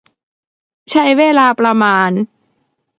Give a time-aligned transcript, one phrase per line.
[0.91, 2.11] ใช้เวลาประมาณ